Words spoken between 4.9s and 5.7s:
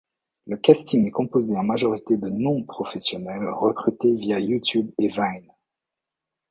et Vine.